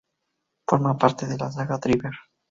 [0.67, 2.11] Forma parte de la saga "Driver".